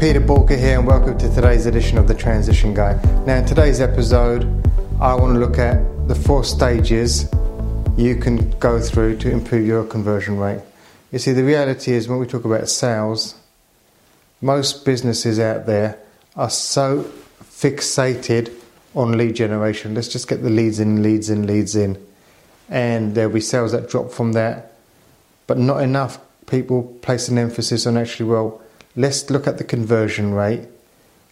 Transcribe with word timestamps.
Peter 0.00 0.18
Boolkah 0.18 0.58
here, 0.58 0.78
and 0.78 0.86
welcome 0.86 1.18
to 1.18 1.28
today's 1.34 1.66
edition 1.66 1.98
of 1.98 2.08
the 2.08 2.14
Transition 2.14 2.72
Guy. 2.72 2.94
Now, 3.26 3.36
in 3.36 3.44
today's 3.44 3.82
episode, 3.82 4.44
I 4.98 5.14
want 5.14 5.34
to 5.34 5.38
look 5.38 5.58
at 5.58 6.08
the 6.08 6.14
four 6.14 6.42
stages 6.42 7.30
you 7.98 8.16
can 8.16 8.48
go 8.52 8.80
through 8.80 9.18
to 9.18 9.30
improve 9.30 9.66
your 9.66 9.84
conversion 9.84 10.38
rate. 10.38 10.62
You 11.12 11.18
see, 11.18 11.32
the 11.32 11.44
reality 11.44 11.92
is 11.92 12.08
when 12.08 12.18
we 12.18 12.26
talk 12.26 12.46
about 12.46 12.70
sales, 12.70 13.34
most 14.40 14.86
businesses 14.86 15.38
out 15.38 15.66
there 15.66 15.98
are 16.34 16.48
so 16.48 17.02
fixated 17.42 18.50
on 18.94 19.18
lead 19.18 19.36
generation. 19.36 19.94
Let's 19.94 20.08
just 20.08 20.28
get 20.28 20.42
the 20.42 20.48
leads 20.48 20.80
in, 20.80 21.02
leads 21.02 21.28
in, 21.28 21.46
leads 21.46 21.76
in. 21.76 22.02
And 22.70 23.14
there'll 23.14 23.30
be 23.30 23.42
sales 23.42 23.72
that 23.72 23.90
drop 23.90 24.12
from 24.12 24.32
that, 24.32 24.72
but 25.46 25.58
not 25.58 25.82
enough 25.82 26.18
people 26.46 26.84
place 27.02 27.28
an 27.28 27.36
emphasis 27.36 27.86
on 27.86 27.98
actually, 27.98 28.30
well, 28.30 28.62
let's 28.96 29.30
look 29.30 29.46
at 29.46 29.58
the 29.58 29.64
conversion 29.64 30.32
rate, 30.34 30.66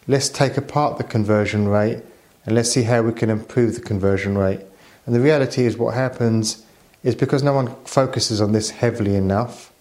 let's 0.06 0.28
take 0.28 0.56
apart 0.56 0.98
the 0.98 1.04
conversion 1.04 1.68
rate, 1.68 2.02
and 2.46 2.54
let's 2.54 2.70
see 2.70 2.84
how 2.84 3.02
we 3.02 3.12
can 3.12 3.30
improve 3.30 3.74
the 3.74 3.80
conversion 3.80 4.38
rate. 4.38 4.60
And 5.06 5.14
the 5.14 5.20
reality 5.20 5.64
is, 5.64 5.76
what 5.76 5.94
happens 5.94 6.64
is 7.02 7.14
because 7.14 7.42
no 7.42 7.52
one 7.52 7.74
focuses 7.84 8.40
on 8.40 8.52
this 8.52 8.70
heavily 8.70 9.14
enough, 9.14 9.72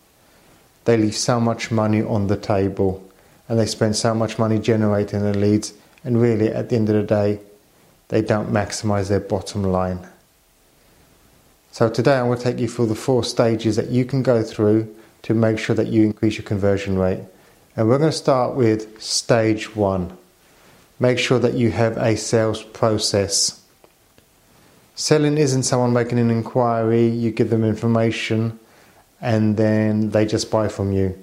they 0.85 0.97
leave 0.97 1.15
so 1.15 1.39
much 1.39 1.71
money 1.71 2.01
on 2.01 2.27
the 2.27 2.37
table 2.37 3.03
and 3.49 3.59
they 3.59 3.65
spend 3.65 3.95
so 3.95 4.13
much 4.13 4.37
money 4.37 4.59
generating 4.59 5.21
the 5.21 5.37
leads, 5.37 5.73
and 6.03 6.21
really, 6.21 6.49
at 6.49 6.69
the 6.69 6.75
end 6.75 6.89
of 6.89 6.95
the 6.95 7.03
day, 7.03 7.39
they 8.09 8.21
don't 8.21 8.51
maximize 8.51 9.09
their 9.09 9.19
bottom 9.19 9.63
line. 9.63 10.07
So, 11.71 11.89
today 11.89 12.17
I'm 12.17 12.27
going 12.27 12.37
to 12.37 12.43
take 12.43 12.59
you 12.59 12.67
through 12.67 12.87
the 12.87 12.95
four 12.95 13.23
stages 13.23 13.75
that 13.75 13.89
you 13.89 14.05
can 14.05 14.23
go 14.23 14.43
through 14.43 14.93
to 15.23 15.33
make 15.33 15.59
sure 15.59 15.75
that 15.75 15.87
you 15.87 16.03
increase 16.03 16.37
your 16.37 16.45
conversion 16.45 16.97
rate. 16.97 17.19
And 17.77 17.87
we're 17.87 17.99
going 17.99 18.09
to 18.09 18.17
start 18.17 18.55
with 18.55 18.99
stage 18.99 19.75
one. 19.75 20.17
Make 20.99 21.19
sure 21.19 21.37
that 21.37 21.53
you 21.53 21.69
have 21.69 21.95
a 21.97 22.17
sales 22.17 22.63
process. 22.63 23.63
Selling 24.95 25.37
isn't 25.37 25.61
someone 25.61 25.93
making 25.93 26.17
an 26.17 26.31
inquiry, 26.31 27.05
you 27.07 27.29
give 27.29 27.51
them 27.51 27.63
information, 27.63 28.59
and 29.21 29.57
then 29.57 30.09
they 30.09 30.25
just 30.25 30.49
buy 30.49 30.69
from 30.69 30.91
you. 30.91 31.15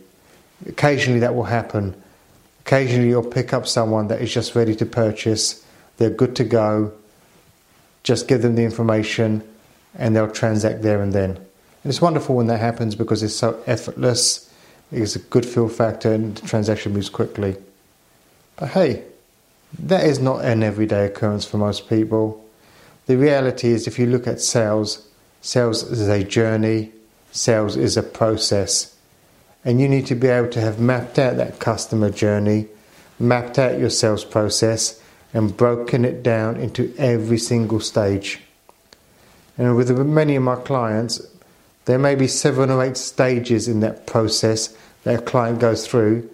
Occasionally 0.68 1.18
that 1.18 1.34
will 1.34 1.42
happen. 1.42 2.00
Occasionally 2.60 3.08
you'll 3.08 3.24
pick 3.24 3.52
up 3.52 3.66
someone 3.66 4.06
that 4.06 4.22
is 4.22 4.32
just 4.32 4.54
ready 4.54 4.76
to 4.76 4.86
purchase, 4.86 5.66
they're 5.96 6.08
good 6.08 6.36
to 6.36 6.44
go, 6.44 6.92
just 8.04 8.28
give 8.28 8.42
them 8.42 8.54
the 8.54 8.62
information, 8.62 9.42
and 9.96 10.14
they'll 10.14 10.30
transact 10.30 10.82
there 10.82 11.02
and 11.02 11.12
then. 11.12 11.30
And 11.30 11.90
it's 11.90 12.00
wonderful 12.00 12.36
when 12.36 12.46
that 12.46 12.60
happens 12.60 12.94
because 12.94 13.24
it's 13.24 13.34
so 13.34 13.60
effortless 13.66 14.48
it's 14.92 15.16
a 15.16 15.18
good 15.20 15.46
feel 15.46 15.68
factor 15.68 16.12
and 16.12 16.36
the 16.36 16.46
transaction 16.46 16.92
moves 16.92 17.08
quickly. 17.08 17.56
But 18.56 18.70
hey, 18.70 19.04
that 19.78 20.04
is 20.04 20.18
not 20.20 20.44
an 20.44 20.62
everyday 20.62 21.06
occurrence 21.06 21.44
for 21.44 21.58
most 21.58 21.88
people. 21.88 22.44
The 23.06 23.16
reality 23.16 23.68
is, 23.68 23.86
if 23.86 23.98
you 23.98 24.06
look 24.06 24.26
at 24.26 24.40
sales, 24.40 25.06
sales 25.40 25.82
is 25.82 26.08
a 26.08 26.24
journey, 26.24 26.92
sales 27.32 27.76
is 27.76 27.96
a 27.96 28.02
process. 28.02 28.96
And 29.64 29.80
you 29.80 29.88
need 29.88 30.06
to 30.06 30.14
be 30.14 30.28
able 30.28 30.50
to 30.50 30.60
have 30.60 30.78
mapped 30.78 31.18
out 31.18 31.36
that 31.36 31.58
customer 31.58 32.10
journey, 32.10 32.68
mapped 33.18 33.58
out 33.58 33.78
your 33.78 33.90
sales 33.90 34.24
process, 34.24 35.00
and 35.32 35.56
broken 35.56 36.04
it 36.04 36.22
down 36.22 36.56
into 36.56 36.94
every 36.96 37.38
single 37.38 37.80
stage. 37.80 38.40
And 39.58 39.76
with 39.76 39.90
many 39.98 40.36
of 40.36 40.42
my 40.42 40.56
clients, 40.56 41.20
there 41.84 41.98
may 41.98 42.14
be 42.14 42.26
seven 42.26 42.70
or 42.70 42.82
eight 42.82 42.96
stages 42.96 43.68
in 43.68 43.80
that 43.80 44.06
process 44.06 44.74
that 45.02 45.18
a 45.20 45.22
client 45.22 45.58
goes 45.58 45.86
through 45.86 46.28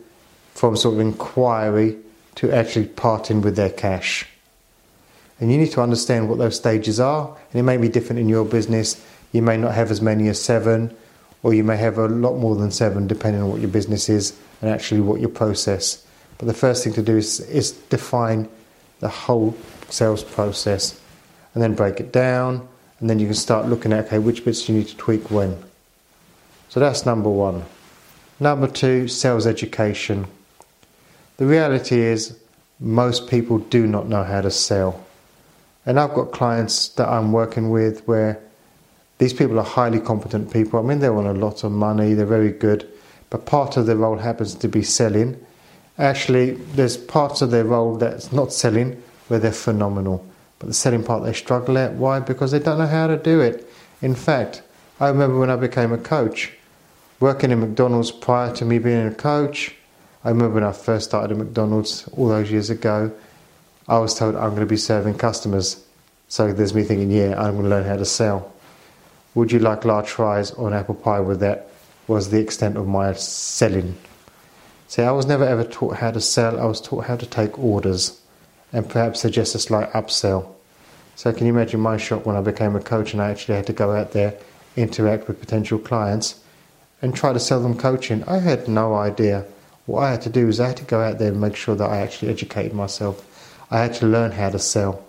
from 0.55 0.77
sort 0.77 0.95
of 0.95 1.01
inquiry 1.01 1.97
to 2.37 2.53
actually 2.53 2.87
parting 2.87 3.41
with 3.41 3.56
their 3.56 3.71
cash. 3.71 4.27
And 5.41 5.50
you 5.50 5.59
need 5.59 5.72
to 5.72 5.81
understand 5.81 6.28
what 6.28 6.39
those 6.39 6.56
stages 6.56 7.00
are, 7.00 7.37
and 7.53 7.60
it 7.60 7.62
may 7.62 7.78
be 7.78 7.89
different 7.89 8.21
in 8.21 8.28
your 8.28 8.44
business. 8.44 9.03
You 9.33 9.43
may 9.43 9.56
not 9.56 9.75
have 9.75 9.91
as 9.91 10.00
many 10.00 10.28
as 10.28 10.41
seven, 10.41 10.94
or 11.43 11.55
you 11.55 11.65
may 11.65 11.77
have 11.77 11.99
a 11.99 12.06
lot 12.06 12.37
more 12.37 12.56
than 12.56 12.71
seven, 12.71 13.06
depending 13.06 13.43
on 13.43 13.49
what 13.50 13.60
your 13.60 13.71
business 13.71 14.09
is 14.09 14.39
and 14.60 14.71
actually 14.71 15.00
what 15.00 15.21
your 15.21 15.31
process. 15.31 16.05
But 16.39 16.47
the 16.47 16.55
first 16.55 16.84
thing 16.84 16.93
to 16.94 17.03
do 17.03 17.16
is, 17.16 17.41
is 17.41 17.72
define 17.72 18.49
the 19.00 19.09
whole 19.09 19.56
sales 19.89 20.22
process 20.22 21.00
and 21.55 21.62
then 21.62 21.75
break 21.75 22.00
it 22.00 22.12
down 22.12 22.69
and 23.00 23.09
then 23.09 23.19
you 23.19 23.27
can 23.27 23.34
start 23.34 23.66
looking 23.66 23.93
at 23.93 24.06
okay 24.06 24.19
which 24.19 24.44
bits 24.44 24.69
you 24.69 24.75
need 24.75 24.88
to 24.88 24.97
tweak 24.97 25.31
when. 25.31 25.56
So 26.69 26.81
that's 26.81 27.05
number 27.05 27.31
one. 27.31 27.65
Number 28.38 28.69
two, 28.69 29.09
sales 29.09 29.47
education. 29.47 30.27
The 31.39 31.47
reality 31.47 31.99
is 32.00 32.39
most 32.78 33.28
people 33.28 33.59
do 33.59 33.87
not 33.87 34.09
know 34.09 34.22
how 34.22 34.41
to 34.41 34.50
sell. 34.50 35.05
And 35.84 35.99
I've 35.99 36.15
got 36.15 36.33
clients 36.33 36.89
that 36.91 37.09
I'm 37.09 37.33
working 37.33 37.71
with 37.71 38.06
where 38.06 38.41
these 39.19 39.33
people 39.33 39.59
are 39.59 39.65
highly 39.65 40.00
competent 40.00 40.53
people. 40.53 40.78
I 40.78 40.83
mean, 40.83 41.00
they 41.00 41.10
want 41.10 41.27
a 41.27 41.33
lot 41.33 41.65
of 41.65 41.72
money, 41.72 42.15
they're 42.15 42.27
very 42.27 42.53
good, 42.53 42.89
but 43.28 43.47
part 43.47 43.77
of 43.77 43.87
their 43.87 43.97
role 43.97 44.16
happens 44.16 44.55
to 44.55 44.69
be 44.69 44.83
selling. 44.83 45.39
Actually, 45.99 46.53
there's 46.75 46.97
parts 46.97 47.43
of 47.43 47.50
their 47.50 47.65
role 47.65 47.97
that's 47.97 48.33
not 48.33 48.53
selling 48.53 49.03
where 49.28 49.39
they're 49.39 49.53
phenomenal. 49.53 50.27
But 50.60 50.69
the 50.69 50.75
selling 50.75 51.03
part 51.03 51.25
they 51.25 51.32
struggle 51.32 51.76
at. 51.78 51.94
Why? 51.94 52.21
Because 52.21 52.53
they 52.53 52.60
don't 52.60 52.78
know 52.78 52.87
how 52.87 53.09
to 53.09 53.16
do 53.16 53.41
it. 53.41 53.69
In 54.03 54.15
fact, 54.15 54.62
I 55.00 55.09
remember 55.09 55.38
when 55.38 55.50
I 55.50 55.56
became 55.56 55.93
a 55.93 55.98
coach, 55.98 56.53
working 57.19 57.50
in 57.50 57.60
McDonald's 57.60 58.12
prior 58.12 58.54
to 58.56 58.65
me 58.65 58.78
being 58.78 59.06
a 59.06 59.15
coach. 59.15 59.75
I 60.22 60.28
remember 60.28 60.56
when 60.56 60.65
I 60.65 60.72
first 60.72 61.06
started 61.06 61.32
at 61.32 61.38
McDonald's 61.38 62.06
all 62.12 62.28
those 62.28 62.50
years 62.50 62.69
ago, 62.69 63.10
I 63.88 63.98
was 63.98 64.15
told 64.15 64.37
I'm 64.37 64.50
going 64.50 64.60
to 64.60 64.66
be 64.66 64.76
serving 64.76 65.15
customers. 65.15 65.82
So 66.28 66.53
there's 66.53 66.75
me 66.75 66.82
thinking, 66.82 67.10
yeah, 67.10 67.41
I'm 67.41 67.53
going 67.53 67.65
to 67.65 67.71
learn 67.71 67.84
how 67.84 67.97
to 67.97 68.04
sell. 68.04 68.53
Would 69.34 69.53
you 69.53 69.60
like 69.60 69.87
large 69.87 70.10
fries 70.10 70.50
or 70.50 70.69
an 70.69 70.75
apple 70.75 70.94
pie 70.94 71.21
with 71.21 71.41
that? 71.41 71.71
Was 72.06 72.31
the 72.31 72.38
extent 72.38 72.77
of 72.77 72.87
my 72.87 73.15
selling. 73.15 73.97
See, 74.88 75.03
I 75.03 75.12
was 75.12 75.25
never 75.25 75.44
ever 75.44 75.65
taught 75.65 75.97
how 75.97 76.10
to 76.10 76.21
sell, 76.21 76.60
I 76.60 76.65
was 76.66 76.81
taught 76.81 77.06
how 77.06 77.16
to 77.16 77.27
take 77.27 77.59
orders 77.59 78.19
and 78.72 78.88
perhaps 78.88 79.20
suggest 79.20 79.54
a 79.54 79.58
slight 79.58 79.91
upsell. 79.92 80.53
So, 81.16 81.32
can 81.32 81.47
you 81.47 81.53
imagine 81.53 81.81
my 81.81 81.97
shock 81.97 82.25
when 82.25 82.36
I 82.36 82.41
became 82.41 82.76
a 82.76 82.81
coach 82.81 83.12
and 83.12 83.20
I 83.20 83.31
actually 83.31 83.56
had 83.56 83.66
to 83.66 83.72
go 83.72 83.92
out 83.92 84.12
there, 84.12 84.34
interact 84.76 85.28
with 85.28 85.41
potential 85.41 85.78
clients, 85.78 86.41
and 87.03 87.14
try 87.14 87.32
to 87.32 87.41
sell 87.41 87.60
them 87.60 87.76
coaching? 87.76 88.25
I 88.25 88.38
had 88.38 88.69
no 88.69 88.94
idea. 88.94 89.44
What 89.86 90.04
I 90.04 90.12
had 90.12 90.22
to 90.22 90.30
do 90.30 90.48
is 90.48 90.60
I 90.60 90.69
had 90.69 90.76
to 90.78 90.84
go 90.84 91.00
out 91.00 91.19
there 91.19 91.32
and 91.32 91.41
make 91.41 91.56
sure 91.56 91.75
that 91.75 91.91
I 91.91 91.98
actually 91.98 92.30
educated 92.30 92.72
myself. 92.72 93.26
I 93.70 93.80
had 93.80 93.94
to 93.94 94.06
learn 94.06 94.32
how 94.32 94.50
to 94.50 94.59
sell. 94.59 95.04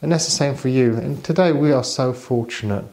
And 0.00 0.12
that's 0.12 0.24
the 0.24 0.30
same 0.30 0.54
for 0.54 0.68
you. 0.68 0.94
And 0.96 1.22
today 1.24 1.52
we 1.52 1.72
are 1.72 1.84
so 1.84 2.12
fortunate 2.12 2.84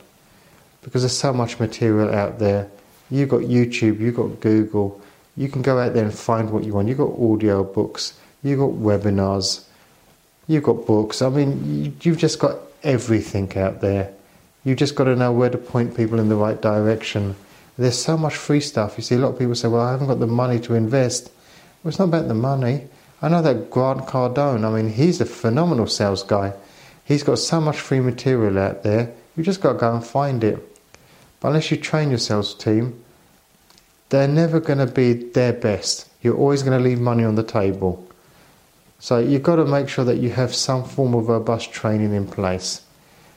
because 0.81 1.03
there's 1.03 1.17
so 1.17 1.33
much 1.33 1.59
material 1.59 2.13
out 2.13 2.39
there. 2.39 2.69
You've 3.09 3.29
got 3.29 3.41
YouTube, 3.41 3.99
you've 3.99 4.15
got 4.15 4.39
Google. 4.39 5.01
You 5.37 5.49
can 5.49 5.61
go 5.61 5.79
out 5.79 5.93
there 5.93 6.03
and 6.03 6.13
find 6.13 6.49
what 6.51 6.63
you 6.63 6.73
want. 6.73 6.87
You've 6.87 6.97
got 6.97 7.19
audio 7.19 7.63
books, 7.63 8.17
you've 8.43 8.59
got 8.59 8.71
webinars, 8.71 9.64
You've 10.47 10.63
got 10.63 10.85
books. 10.85 11.21
I 11.21 11.29
mean, 11.29 11.97
you've 12.01 12.17
just 12.17 12.39
got 12.39 12.59
everything 12.83 13.57
out 13.57 13.81
there. 13.81 14.13
You've 14.63 14.77
just 14.77 14.95
got 14.95 15.05
to 15.05 15.15
know 15.15 15.31
where 15.31 15.49
to 15.49 15.57
point 15.57 15.95
people 15.95 16.19
in 16.19 16.29
the 16.29 16.35
right 16.35 16.61
direction. 16.61 17.35
There's 17.77 18.01
so 18.01 18.17
much 18.17 18.35
free 18.35 18.61
stuff. 18.61 18.95
You 18.97 19.03
see, 19.03 19.15
a 19.15 19.19
lot 19.19 19.33
of 19.33 19.39
people 19.39 19.55
say, 19.55 19.67
well, 19.67 19.81
I 19.81 19.91
haven't 19.91 20.07
got 20.07 20.19
the 20.19 20.27
money 20.27 20.59
to 20.61 20.75
invest. 20.75 21.31
Well, 21.83 21.89
it's 21.89 21.99
not 21.99 22.05
about 22.05 22.27
the 22.27 22.33
money. 22.33 22.87
I 23.21 23.29
know 23.29 23.41
that 23.41 23.69
Grant 23.69 24.07
Cardone, 24.07 24.63
I 24.65 24.81
mean, 24.81 24.91
he's 24.91 25.21
a 25.21 25.25
phenomenal 25.25 25.87
sales 25.87 26.23
guy. 26.23 26.53
He's 27.03 27.23
got 27.23 27.39
so 27.39 27.61
much 27.61 27.79
free 27.79 27.99
material 27.99 28.57
out 28.57 28.83
there. 28.83 29.13
You 29.35 29.43
just 29.43 29.61
got 29.61 29.73
to 29.73 29.79
go 29.79 29.93
and 29.93 30.05
find 30.05 30.43
it. 30.43 30.57
But 31.39 31.49
unless 31.49 31.69
you 31.69 31.77
train 31.77 32.09
your 32.09 32.19
sales 32.19 32.55
team, 32.55 33.03
they're 34.09 34.27
never 34.27 34.59
going 34.59 34.79
to 34.79 34.87
be 34.87 35.13
their 35.13 35.53
best. 35.53 36.09
You're 36.21 36.37
always 36.37 36.63
going 36.63 36.77
to 36.77 36.83
leave 36.83 36.99
money 36.99 37.23
on 37.23 37.35
the 37.35 37.43
table. 37.43 38.07
So 39.05 39.19
you've 39.19 39.43
got 39.43 39.57
to 39.57 39.65
make 39.65 39.87
sure 39.87 40.03
that 40.03 40.17
you 40.17 40.31
have 40.31 40.55
some 40.55 40.83
form 40.83 41.13
of 41.13 41.29
robust 41.29 41.71
training 41.71 42.15
in 42.15 42.25
place. 42.25 42.81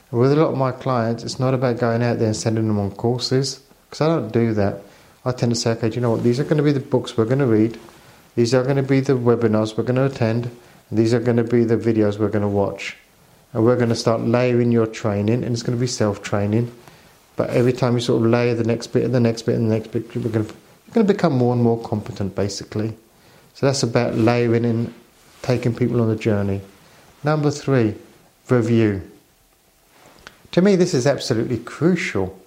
With 0.09 0.31
a 0.31 0.35
lot 0.35 0.49
of 0.49 0.57
my 0.57 0.71
clients, 0.71 1.23
it's 1.23 1.39
not 1.39 1.53
about 1.53 1.77
going 1.77 2.01
out 2.01 2.17
there 2.17 2.29
and 2.29 2.35
sending 2.35 2.67
them 2.67 2.79
on 2.79 2.89
courses, 2.89 3.61
because 3.87 4.01
I 4.01 4.07
don't 4.07 4.33
do 4.33 4.55
that. 4.55 4.81
I 5.25 5.31
tend 5.31 5.51
to 5.51 5.55
say, 5.55 5.73
okay, 5.73 5.89
do 5.89 5.93
you 5.93 6.01
know 6.01 6.09
what? 6.09 6.23
These 6.23 6.39
are 6.39 6.43
going 6.43 6.57
to 6.57 6.63
be 6.63 6.71
the 6.71 6.79
books 6.79 7.15
we're 7.15 7.25
going 7.25 7.37
to 7.37 7.45
read. 7.45 7.77
These 8.35 8.55
are 8.55 8.63
going 8.63 8.77
to 8.77 8.81
be 8.81 8.99
the 8.99 9.13
webinars 9.13 9.77
we're 9.77 9.83
going 9.83 9.97
to 9.97 10.07
attend. 10.07 10.49
These 10.91 11.13
are 11.13 11.19
going 11.19 11.37
to 11.37 11.43
be 11.43 11.65
the 11.65 11.77
videos 11.77 12.17
we're 12.17 12.29
going 12.29 12.41
to 12.41 12.47
watch. 12.47 12.97
And 13.53 13.63
we're 13.63 13.77
going 13.77 13.89
to 13.89 13.95
start 13.95 14.21
layering 14.21 14.71
your 14.71 14.87
training, 14.87 15.43
and 15.43 15.53
it's 15.53 15.61
going 15.61 15.77
to 15.77 15.79
be 15.79 15.85
self 15.85 16.23
training. 16.23 16.73
But 17.35 17.51
every 17.51 17.73
time 17.73 17.93
you 17.93 17.99
sort 17.99 18.23
of 18.23 18.31
layer 18.31 18.55
the 18.55 18.63
next 18.63 18.87
bit 18.87 19.03
and 19.03 19.13
the 19.13 19.19
next 19.19 19.43
bit 19.43 19.53
and 19.53 19.69
the 19.69 19.75
next 19.75 19.91
bit, 19.91 20.15
you're 20.15 20.23
going 20.23 20.47
to, 20.47 20.51
you're 20.51 20.93
going 20.93 21.05
to 21.05 21.13
become 21.13 21.33
more 21.33 21.53
and 21.53 21.61
more 21.61 21.79
competent, 21.83 22.33
basically. 22.33 22.95
So 23.53 23.67
that's 23.67 23.83
about 23.83 24.15
layering 24.15 24.65
in 24.65 24.95
taking 25.41 25.73
people 25.75 26.01
on 26.01 26.09
a 26.09 26.15
journey. 26.15 26.61
Number 27.23 27.51
three, 27.51 27.95
review. 28.49 29.01
To 30.51 30.61
me, 30.61 30.75
this 30.75 30.93
is 30.93 31.05
absolutely 31.05 31.59
crucial. 31.59 32.37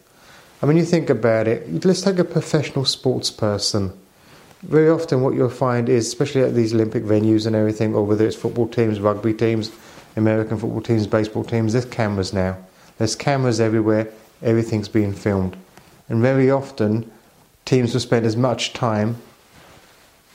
I 0.62 0.66
mean, 0.66 0.76
you 0.76 0.84
think 0.84 1.10
about 1.10 1.48
it, 1.48 1.84
let's 1.84 2.02
take 2.02 2.18
a 2.18 2.24
professional 2.24 2.84
sports 2.84 3.30
person. 3.30 3.92
very 4.62 4.88
often 4.88 5.22
what 5.22 5.34
you'll 5.34 5.50
find 5.50 5.88
is, 5.88 6.06
especially 6.06 6.42
at 6.42 6.54
these 6.54 6.72
Olympic 6.72 7.02
venues 7.02 7.46
and 7.46 7.56
everything, 7.56 7.94
or 7.94 8.04
whether 8.04 8.26
it's 8.26 8.36
football 8.36 8.68
teams, 8.68 9.00
rugby 9.00 9.34
teams, 9.34 9.72
American 10.16 10.58
football 10.58 10.80
teams, 10.80 11.06
baseball 11.06 11.44
teams, 11.44 11.72
there's 11.72 11.84
cameras 11.84 12.32
now. 12.32 12.56
There's 12.98 13.16
cameras 13.16 13.60
everywhere, 13.60 14.08
everything's 14.40 14.88
being 14.88 15.12
filmed. 15.12 15.56
And 16.08 16.22
very 16.22 16.50
often, 16.50 17.10
teams 17.64 17.92
will 17.92 18.00
spend 18.00 18.26
as 18.26 18.36
much 18.36 18.72
time 18.72 19.16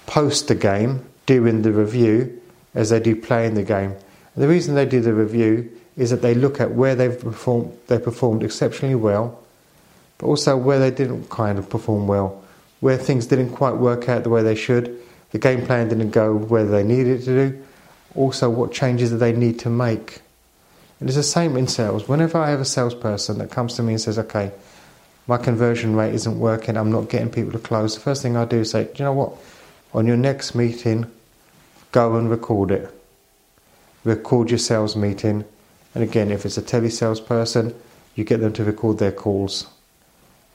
post 0.07 0.48
the 0.48 0.56
game 0.56 1.06
doing 1.25 1.62
the 1.62 1.71
review 1.71 2.42
as 2.77 2.91
they 2.91 3.00
do 3.00 3.15
playing 3.15 3.56
the 3.56 3.63
game. 3.63 3.91
And 4.35 4.44
the 4.44 4.47
reason 4.47 4.75
they 4.75 4.85
do 4.85 5.01
the 5.01 5.13
review 5.13 5.69
is 5.97 6.12
that 6.12 6.21
they 6.21 6.35
look 6.35 6.62
at 6.62 6.71
where 6.71 6.94
they've 6.94 7.19
performed, 7.19 7.75
they 7.88 7.97
performed 7.97 8.44
exceptionally 8.44 8.94
well, 8.94 9.44
but 10.19 10.27
also 10.27 10.56
where 10.56 10.77
they 10.77 10.91
didn't 10.91 11.27
kind 11.31 11.57
of 11.57 11.68
perform 11.71 12.07
well, 12.07 12.44
where 12.79 12.95
things 12.95 13.25
didn't 13.25 13.50
quite 13.50 13.75
work 13.77 14.07
out 14.07 14.21
the 14.21 14.29
way 14.29 14.44
they 14.44 14.56
should, 14.56 14.95
the 15.31 15.39
game 15.39 15.65
plan 15.65 15.89
didn't 15.89 16.12
go 16.12 16.35
where 16.35 16.65
they 16.65 16.83
needed 16.83 17.19
it 17.19 17.25
to 17.25 17.50
do, 17.50 17.65
also 18.13 18.47
what 18.47 18.71
changes 18.71 19.09
that 19.09 19.18
they 19.18 19.33
need 19.33 19.57
to 19.57 19.71
make. 19.71 20.21
And 21.00 21.09
it's 21.09 21.15
the 21.15 21.23
same 21.23 21.57
in 21.57 21.68
sales. 21.68 22.07
Whenever 22.07 22.38
I 22.38 22.51
have 22.51 22.62
a 22.62 22.65
salesperson 22.65 23.39
that 23.39 23.50
comes 23.50 23.73
to 23.75 23.83
me 23.83 23.94
and 23.94 24.01
says, 24.01 24.19
okay, 24.19 24.51
my 25.25 25.38
conversion 25.38 25.95
rate 25.95 26.13
isn't 26.13 26.39
working, 26.39 26.77
I'm 26.77 26.91
not 26.91 27.09
getting 27.09 27.31
people 27.31 27.53
to 27.53 27.59
close, 27.59 27.95
the 27.95 28.01
first 28.01 28.21
thing 28.21 28.38
I 28.38 28.45
do 28.45 28.59
is 28.59 28.69
say, 28.69 28.83
do 28.83 28.91
you 28.97 29.06
know 29.06 29.13
what? 29.13 29.33
On 29.95 30.06
your 30.06 30.15
next 30.15 30.53
meeting, 30.53 31.12
go 31.92 32.16
and 32.16 32.30
record 32.30 32.72
it. 32.72 32.94
Record 34.04 34.50
your 34.50 34.60
sales 34.60 34.95
meeting. 34.95 35.45
And 35.94 36.04
again, 36.04 36.31
if 36.31 36.45
it's 36.45 36.57
a 36.57 36.62
tele 36.62 36.89
salesperson, 36.89 37.74
you 38.16 38.24
get 38.24 38.39
them 38.39 38.54
to 38.54 38.63
record 38.63 38.98
their 38.98 39.12
calls. 39.12 39.68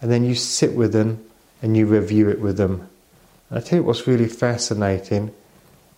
And 0.00 0.10
then 0.10 0.24
you 0.24 0.34
sit 0.34 0.74
with 0.74 0.92
them 0.92 1.24
and 1.62 1.76
you 1.76 1.86
review 1.86 2.28
it 2.28 2.40
with 2.40 2.56
them. 2.56 2.88
And 3.48 3.58
I 3.58 3.62
tell 3.62 3.78
you 3.78 3.84
what's 3.84 4.06
really 4.06 4.28
fascinating 4.28 5.32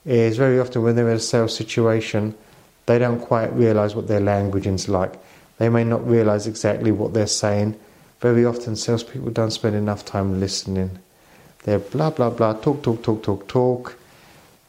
is 0.05 0.37
very 0.37 0.61
often 0.61 0.83
when 0.83 0.97
they're 0.97 1.09
in 1.09 1.17
a 1.17 1.21
sales 1.21 1.57
situation, 1.57 2.35
they 2.87 2.99
don't 2.99 3.21
quite 3.21 3.53
realize 3.55 3.95
what 3.95 4.09
their 4.09 4.21
language 4.21 4.67
is 4.67 4.89
like. 4.89 5.15
They 5.59 5.69
may 5.69 5.85
not 5.85 6.07
realize 6.07 6.47
exactly 6.47 6.93
what 6.93 7.15
they're 7.15 7.27
saying. 7.27 7.79
Very 8.21 8.45
often, 8.45 8.77
salespeople 8.77 9.31
don't 9.31 9.51
spend 9.51 9.75
enough 9.77 10.05
time 10.05 10.41
listening. 10.41 10.99
They're 11.63 11.79
blah 11.79 12.11
blah 12.11 12.31
blah, 12.31 12.55
talk, 12.55 12.83
talk, 12.83 13.03
talk, 13.03 13.23
talk, 13.23 13.49
talk. 13.49 13.97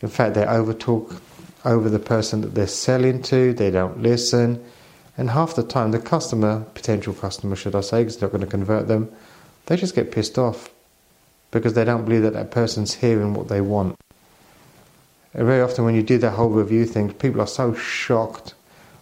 In 0.05 0.11
fact, 0.11 0.35
they 0.35 0.45
overtalk 0.45 1.19
over 1.65 1.89
the 1.89 1.97
person 1.97 2.41
that 2.41 2.53
they're 2.53 2.67
selling 2.67 3.23
to. 3.23 3.53
They 3.53 3.71
don't 3.71 4.03
listen, 4.03 4.63
and 5.17 5.31
half 5.31 5.55
the 5.55 5.63
time, 5.63 5.89
the 5.89 5.97
customer, 5.97 6.63
potential 6.75 7.11
customer, 7.11 7.55
should 7.55 7.73
I 7.73 7.81
say, 7.81 8.01
because 8.01 8.17
they're 8.17 8.29
not 8.29 8.33
going 8.33 8.45
to 8.45 8.47
convert 8.47 8.87
them, 8.87 9.11
they 9.65 9.75
just 9.75 9.95
get 9.95 10.11
pissed 10.11 10.37
off 10.37 10.69
because 11.49 11.73
they 11.73 11.83
don't 11.83 12.05
believe 12.05 12.21
that 12.21 12.33
that 12.33 12.51
person's 12.51 12.93
hearing 12.93 13.33
what 13.33 13.47
they 13.47 13.61
want. 13.61 13.95
And 15.33 15.47
very 15.47 15.63
often, 15.63 15.85
when 15.85 15.95
you 15.95 16.03
do 16.03 16.19
that 16.19 16.33
whole 16.33 16.49
review 16.49 16.85
thing, 16.85 17.11
people 17.11 17.41
are 17.41 17.47
so 17.47 17.73
shocked 17.73 18.53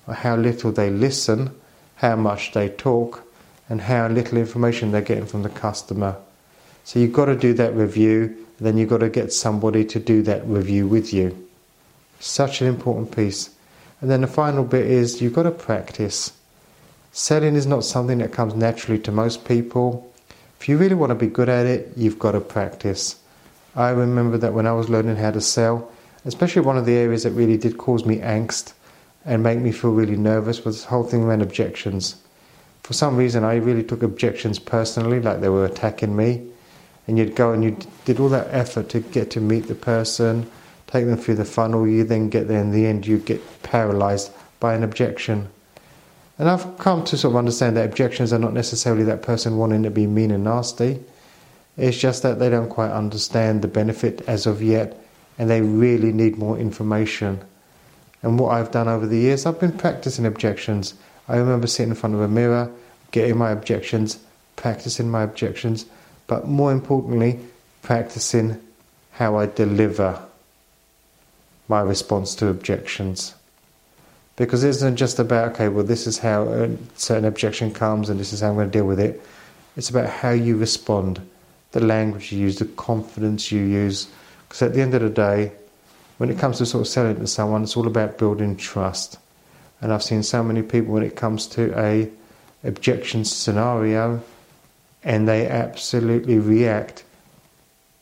at 0.07 0.15
how 0.15 0.37
little 0.37 0.71
they 0.71 0.89
listen, 0.89 1.53
how 1.95 2.15
much 2.15 2.53
they 2.53 2.69
talk, 2.69 3.27
and 3.67 3.81
how 3.81 4.07
little 4.07 4.37
information 4.37 4.93
they're 4.93 5.01
getting 5.01 5.25
from 5.25 5.43
the 5.43 5.49
customer. 5.49 6.15
So 6.85 6.99
you've 6.99 7.13
got 7.13 7.25
to 7.25 7.35
do 7.35 7.53
that 7.53 7.75
review, 7.75 8.45
then 8.59 8.77
you've 8.77 8.89
got 8.89 8.99
to 8.99 9.09
get 9.09 9.31
somebody 9.31 9.85
to 9.85 9.99
do 9.99 10.21
that 10.23 10.45
review 10.45 10.87
with 10.87 11.13
you. 11.13 11.47
Such 12.19 12.61
an 12.61 12.67
important 12.67 13.15
piece. 13.15 13.49
And 14.01 14.11
then 14.11 14.21
the 14.21 14.27
final 14.27 14.63
bit 14.63 14.85
is 14.85 15.21
you've 15.21 15.33
got 15.33 15.43
to 15.43 15.51
practice. 15.51 16.33
Selling 17.13 17.55
is 17.55 17.65
not 17.65 17.85
something 17.85 18.17
that 18.17 18.33
comes 18.33 18.53
naturally 18.53 18.99
to 19.03 19.11
most 19.11 19.45
people. 19.45 20.11
If 20.59 20.67
you 20.67 20.77
really 20.77 20.95
want 20.95 21.11
to 21.11 21.15
be 21.15 21.27
good 21.27 21.49
at 21.49 21.65
it, 21.65 21.93
you've 21.95 22.19
got 22.19 22.33
to 22.33 22.41
practice. 22.41 23.15
I 23.75 23.89
remember 23.89 24.37
that 24.37 24.53
when 24.53 24.67
I 24.67 24.73
was 24.73 24.89
learning 24.89 25.15
how 25.15 25.31
to 25.31 25.41
sell, 25.41 25.89
especially 26.25 26.61
one 26.63 26.77
of 26.77 26.85
the 26.85 26.95
areas 26.95 27.23
that 27.23 27.31
really 27.31 27.57
did 27.57 27.77
cause 27.77 28.05
me 28.05 28.17
angst 28.17 28.73
and 29.25 29.41
make 29.41 29.59
me 29.59 29.71
feel 29.71 29.91
really 29.91 30.17
nervous 30.17 30.65
was 30.65 30.77
this 30.77 30.85
whole 30.85 31.03
thing 31.03 31.23
around 31.23 31.41
objections. 31.41 32.17
For 32.83 32.93
some 32.93 33.15
reason, 33.15 33.43
I 33.43 33.55
really 33.55 33.83
took 33.83 34.03
objections 34.03 34.59
personally, 34.59 35.21
like 35.21 35.39
they 35.39 35.49
were 35.49 35.65
attacking 35.65 36.15
me 36.15 36.49
and 37.07 37.17
you'd 37.17 37.35
go 37.35 37.51
and 37.51 37.63
you 37.63 37.77
did 38.05 38.19
all 38.19 38.29
that 38.29 38.47
effort 38.51 38.89
to 38.89 38.99
get 38.99 39.31
to 39.31 39.41
meet 39.41 39.67
the 39.67 39.75
person, 39.75 40.49
take 40.87 41.05
them 41.05 41.17
through 41.17 41.35
the 41.35 41.45
funnel, 41.45 41.87
you 41.87 42.03
then 42.03 42.29
get 42.29 42.47
there 42.47 42.61
in 42.61 42.71
the 42.71 42.85
end 42.85 43.05
you 43.05 43.17
get 43.17 43.63
paralyzed 43.63 44.31
by 44.59 44.73
an 44.73 44.83
objection. 44.83 45.49
And 46.39 46.49
I've 46.49 46.77
come 46.77 47.03
to 47.05 47.17
sort 47.17 47.33
of 47.33 47.37
understand 47.37 47.77
that 47.77 47.85
objections 47.85 48.33
are 48.33 48.39
not 48.39 48.53
necessarily 48.53 49.03
that 49.03 49.21
person 49.21 49.57
wanting 49.57 49.83
to 49.83 49.91
be 49.91 50.07
mean 50.07 50.31
and 50.31 50.43
nasty. 50.43 50.99
It's 51.77 51.97
just 51.97 52.23
that 52.23 52.39
they 52.39 52.49
don't 52.49 52.69
quite 52.69 52.91
understand 52.91 53.61
the 53.61 53.67
benefit 53.67 54.21
as 54.27 54.45
of 54.45 54.61
yet 54.61 54.97
and 55.37 55.49
they 55.49 55.61
really 55.61 56.11
need 56.11 56.37
more 56.37 56.57
information. 56.57 57.41
And 58.21 58.39
what 58.39 58.51
I've 58.51 58.71
done 58.71 58.87
over 58.87 59.05
the 59.05 59.17
years, 59.17 59.45
I've 59.45 59.59
been 59.59 59.77
practicing 59.77 60.25
objections. 60.25 60.93
I 61.27 61.37
remember 61.37 61.67
sitting 61.67 61.91
in 61.91 61.95
front 61.95 62.15
of 62.15 62.21
a 62.21 62.27
mirror, 62.27 62.71
getting 63.11 63.37
my 63.37 63.51
objections, 63.51 64.19
practicing 64.55 65.09
my 65.09 65.23
objections 65.23 65.85
but 66.27 66.47
more 66.47 66.71
importantly, 66.71 67.39
practicing 67.81 68.59
how 69.11 69.37
I 69.37 69.45
deliver 69.45 70.19
my 71.67 71.81
response 71.81 72.35
to 72.35 72.47
objections. 72.47 73.33
Because 74.35 74.63
it 74.63 74.69
isn't 74.69 74.95
just 74.95 75.19
about, 75.19 75.51
okay, 75.51 75.69
well, 75.69 75.83
this 75.83 76.07
is 76.07 76.17
how 76.17 76.43
a 76.43 76.75
certain 76.95 77.25
objection 77.25 77.71
comes 77.71 78.09
and 78.09 78.19
this 78.19 78.33
is 78.33 78.41
how 78.41 78.49
I'm 78.49 78.55
going 78.55 78.71
to 78.71 78.77
deal 78.77 78.87
with 78.87 78.99
it. 78.99 79.21
It's 79.77 79.89
about 79.89 80.09
how 80.09 80.31
you 80.31 80.57
respond, 80.57 81.21
the 81.71 81.79
language 81.79 82.31
you 82.31 82.39
use, 82.39 82.57
the 82.57 82.65
confidence 82.65 83.51
you 83.51 83.61
use. 83.61 84.07
Because 84.47 84.63
at 84.63 84.73
the 84.73 84.81
end 84.81 84.95
of 84.95 85.01
the 85.01 85.09
day, 85.09 85.51
when 86.17 86.29
it 86.29 86.39
comes 86.39 86.57
to 86.57 86.65
sort 86.65 86.81
of 86.81 86.87
selling 86.87 87.17
to 87.17 87.27
someone, 87.27 87.63
it's 87.63 87.77
all 87.77 87.87
about 87.87 88.17
building 88.17 88.55
trust. 88.55 89.17
And 89.81 89.93
I've 89.93 90.03
seen 90.03 90.23
so 90.23 90.43
many 90.43 90.61
people 90.61 90.93
when 90.93 91.03
it 91.03 91.15
comes 91.15 91.45
to 91.47 91.77
a 91.79 92.09
objection 92.63 93.25
scenario, 93.25 94.21
and 95.03 95.27
they 95.27 95.47
absolutely 95.47 96.39
react 96.39 97.03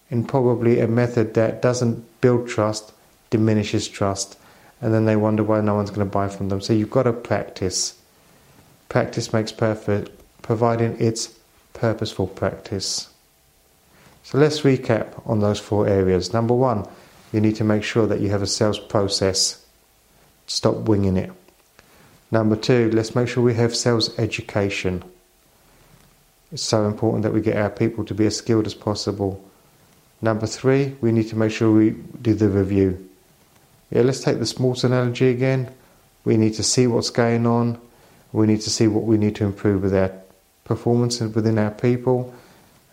in 0.10 0.26
probably 0.26 0.80
a 0.80 0.88
method 0.88 1.34
that 1.34 1.62
doesn't 1.62 2.22
build 2.22 2.48
trust, 2.48 2.92
diminishes 3.30 3.88
trust, 3.88 4.38
and 4.82 4.94
then 4.94 5.06
they 5.06 5.16
wonder 5.16 5.44
why 5.44 5.62
no 5.62 5.76
one's 5.76 5.90
going 5.90 6.06
to 6.06 6.12
buy 6.12 6.28
from 6.28 6.50
them. 6.50 6.62
So 6.62 6.74
you've 6.74 6.90
got 6.90 7.04
to 7.04 7.14
practice. 7.14 7.98
Practice 8.90 9.32
makes 9.32 9.52
perfect, 9.52 10.10
providing 10.42 11.00
it's 11.00 11.34
purposeful 11.74 12.28
practice. 12.28 13.10
So 14.24 14.38
let's 14.38 14.62
recap 14.62 15.28
on 15.28 15.40
those 15.40 15.60
four 15.60 15.88
areas. 15.88 16.34
Number 16.34 16.54
one, 16.54 16.88
you 17.32 17.40
need 17.40 17.56
to 17.56 17.64
make 17.64 17.84
sure 17.84 18.06
that 18.08 18.20
you 18.20 18.30
have 18.30 18.42
a 18.42 18.48
sales 18.48 18.80
process. 18.80 19.66
Stop 20.48 20.76
winging 20.76 21.18
it. 21.18 21.32
Number 22.32 22.56
two, 22.56 22.92
let's 22.92 23.16
make 23.16 23.28
sure 23.28 23.44
we 23.44 23.54
have 23.56 23.76
sales 23.76 24.18
education. 24.20 25.04
It's 26.52 26.64
so 26.64 26.86
important 26.86 27.24
that 27.24 27.34
we 27.34 27.40
get 27.40 27.56
our 27.56 27.70
people 27.70 28.04
to 28.06 28.14
be 28.14 28.26
as 28.26 28.36
skilled 28.36 28.66
as 28.66 28.74
possible. 28.74 29.42
Number 30.22 30.46
three, 30.46 30.96
we 31.00 31.12
need 31.12 31.30
to 31.30 31.38
make 31.38 31.52
sure 31.52 31.72
we 31.72 31.92
do 32.22 32.34
the 32.34 32.50
review. 32.50 33.10
Yeah, 33.90 34.02
let's 34.02 34.20
take 34.20 34.40
the 34.40 34.46
sports 34.46 34.84
analogy 34.84 35.30
again. 35.30 35.72
We 36.26 36.38
need 36.38 36.54
to 36.56 36.64
see 36.64 36.88
what's 36.88 37.10
going 37.10 37.48
on. 37.48 37.80
We 38.34 38.48
need 38.48 38.62
to 38.62 38.70
see 38.70 38.88
what 38.88 39.04
we 39.04 39.18
need 39.18 39.36
to 39.38 39.46
improve 39.46 39.82
with 39.82 39.96
our 39.96 40.12
performance 40.66 41.22
and 41.22 41.34
within 41.34 41.58
our 41.58 41.72
people. 41.72 42.34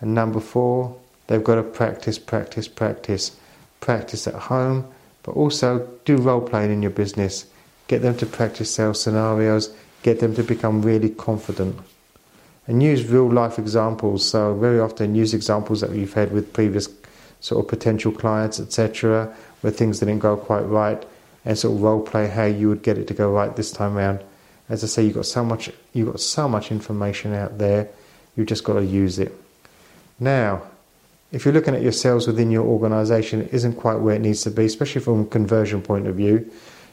And 0.00 0.14
number 0.14 0.40
four, 0.40 0.96
they've 1.26 1.42
got 1.42 1.56
to 1.56 1.62
practice, 1.64 2.18
practice, 2.18 2.68
practice. 2.68 3.36
Practice 3.80 4.26
at 4.26 4.34
home, 4.34 4.88
but 5.22 5.32
also 5.32 5.88
do 6.04 6.16
role 6.16 6.40
playing 6.40 6.72
in 6.72 6.82
your 6.82 6.90
business. 6.90 7.46
Get 7.86 8.02
them 8.02 8.16
to 8.16 8.26
practice 8.26 8.74
sales 8.74 9.00
scenarios. 9.00 9.72
Get 10.02 10.20
them 10.20 10.34
to 10.34 10.42
become 10.42 10.82
really 10.82 11.10
confident 11.10 11.78
and 12.68 12.82
use 12.82 13.04
real 13.06 13.28
life 13.28 13.58
examples. 13.58 14.28
So 14.28 14.54
very 14.54 14.78
often 14.78 15.14
use 15.14 15.34
examples 15.34 15.80
that 15.80 15.90
we've 15.90 16.12
had 16.12 16.30
with 16.30 16.52
previous 16.52 16.88
sort 17.40 17.64
of 17.64 17.68
potential 17.68 18.12
clients, 18.12 18.60
etc., 18.60 19.34
where 19.62 19.72
things 19.72 19.98
didn't 19.98 20.20
go 20.20 20.36
quite 20.36 20.60
right, 20.60 21.04
and 21.44 21.58
sort 21.58 21.74
of 21.74 21.82
role 21.82 22.02
play 22.02 22.28
how 22.28 22.44
you 22.44 22.68
would 22.68 22.82
get 22.82 22.98
it 22.98 23.08
to 23.08 23.14
go 23.14 23.32
right 23.32 23.56
this 23.56 23.72
time 23.72 23.96
around. 23.96 24.20
As 24.68 24.84
I 24.84 24.86
say, 24.86 25.04
you've 25.04 25.14
got 25.14 25.26
so 25.26 25.44
much 25.44 25.70
you've 25.94 26.08
got 26.08 26.20
so 26.20 26.48
much 26.48 26.70
information 26.70 27.32
out 27.32 27.58
there, 27.58 27.88
you've 28.36 28.46
just 28.46 28.64
got 28.64 28.74
to 28.74 28.84
use 28.84 29.18
it. 29.18 29.32
Now, 30.20 30.62
if 31.32 31.44
you're 31.44 31.54
looking 31.54 31.74
at 31.74 31.82
your 31.82 31.92
sales 31.92 32.26
within 32.26 32.50
your 32.50 32.64
organization, 32.64 33.42
it 33.42 33.52
isn't 33.52 33.74
quite 33.74 33.96
where 33.96 34.14
it 34.14 34.20
needs 34.20 34.42
to 34.42 34.50
be, 34.50 34.66
especially 34.66 35.00
from 35.00 35.22
a 35.22 35.26
conversion 35.26 35.80
point 35.80 36.06
of 36.06 36.16
view. 36.16 36.50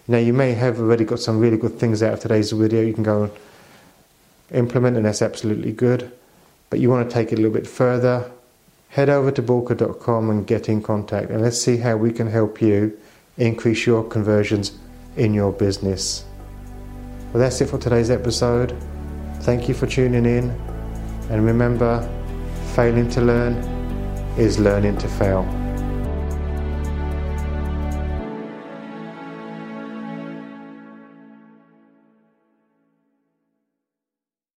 Now 0.07 0.17
you 0.19 0.33
may 0.33 0.53
have 0.53 0.79
already 0.79 1.03
got 1.03 1.19
some 1.19 1.39
really 1.39 1.57
good 1.57 1.79
things 1.79 2.03
out 2.03 2.13
of 2.13 2.19
today's 2.19 2.51
video. 2.51 2.81
You 2.81 2.93
can 2.93 3.03
go 3.03 3.31
implement, 4.51 4.97
and 4.97 5.05
that's 5.05 5.21
absolutely 5.21 5.71
good. 5.71 6.11
But 6.69 6.79
you 6.79 6.89
want 6.89 7.09
to 7.09 7.13
take 7.13 7.31
it 7.31 7.39
a 7.39 7.41
little 7.41 7.53
bit 7.53 7.67
further, 7.67 8.31
head 8.89 9.09
over 9.09 9.31
to 9.31 9.41
boolkah.com 9.41 10.29
and 10.29 10.47
get 10.47 10.69
in 10.69 10.81
contact, 10.81 11.29
and 11.29 11.41
let's 11.41 11.61
see 11.61 11.77
how 11.77 11.97
we 11.97 12.11
can 12.11 12.27
help 12.27 12.61
you 12.61 12.97
increase 13.37 13.85
your 13.85 14.03
conversions 14.03 14.77
in 15.17 15.33
your 15.33 15.51
business. 15.51 16.25
Well, 17.33 17.41
that's 17.41 17.59
it 17.61 17.69
for 17.69 17.77
today's 17.77 18.09
episode. 18.09 18.75
Thank 19.41 19.67
you 19.67 19.73
for 19.73 19.87
tuning 19.87 20.25
in, 20.25 20.49
and 21.29 21.45
remember, 21.45 22.07
failing 22.75 23.09
to 23.11 23.21
learn 23.21 23.53
is 24.37 24.59
learning 24.59 24.97
to 24.99 25.07
fail. 25.07 25.64